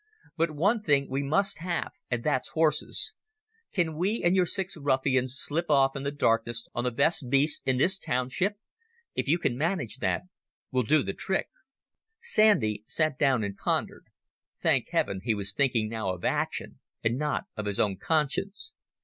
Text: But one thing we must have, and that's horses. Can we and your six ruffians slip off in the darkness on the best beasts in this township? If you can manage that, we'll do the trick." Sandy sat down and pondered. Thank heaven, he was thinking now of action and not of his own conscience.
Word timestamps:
But 0.35 0.49
one 0.49 0.81
thing 0.81 1.07
we 1.11 1.21
must 1.21 1.59
have, 1.59 1.91
and 2.09 2.23
that's 2.23 2.47
horses. 2.57 3.13
Can 3.71 3.95
we 3.95 4.23
and 4.23 4.35
your 4.35 4.47
six 4.47 4.75
ruffians 4.75 5.37
slip 5.37 5.69
off 5.69 5.95
in 5.95 6.01
the 6.01 6.09
darkness 6.11 6.67
on 6.73 6.85
the 6.85 6.89
best 6.89 7.29
beasts 7.29 7.61
in 7.67 7.77
this 7.77 7.99
township? 7.99 8.57
If 9.13 9.27
you 9.27 9.37
can 9.37 9.55
manage 9.55 9.97
that, 9.97 10.23
we'll 10.71 10.81
do 10.89 11.03
the 11.03 11.13
trick." 11.13 11.49
Sandy 12.19 12.83
sat 12.87 13.19
down 13.19 13.43
and 13.43 13.55
pondered. 13.55 14.05
Thank 14.59 14.89
heaven, 14.89 15.21
he 15.23 15.35
was 15.35 15.53
thinking 15.53 15.87
now 15.89 16.09
of 16.15 16.25
action 16.25 16.79
and 17.03 17.19
not 17.19 17.43
of 17.55 17.67
his 17.67 17.79
own 17.79 17.97
conscience. 17.97 18.73